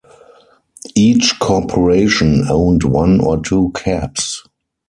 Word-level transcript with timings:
Each 0.95 1.37
corporation 1.37 2.47
owned 2.49 2.83
one 2.85 3.19
or 3.19 3.39
two 3.39 3.71
cabs. 3.75 4.41